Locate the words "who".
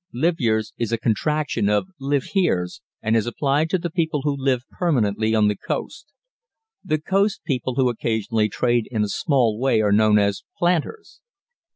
4.23-4.35, 7.75-7.87